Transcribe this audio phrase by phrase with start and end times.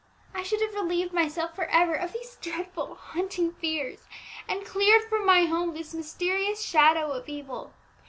[0.33, 4.07] I should have relieved myself for ever of these dreadful, haunting fears,
[4.49, 7.71] and cleared from my home this mysterious shadow of evil.